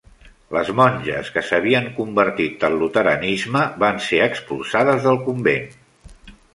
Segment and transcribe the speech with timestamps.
[0.55, 5.75] Les monges, que s'havien convertit al Luteranisme, van ser expulsades del convent.